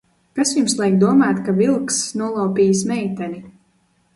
[0.37, 3.43] Kas jums liek domāt, ka Vilkss nolaupījis meiteni?